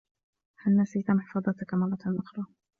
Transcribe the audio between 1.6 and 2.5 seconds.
مرّة أخرى؟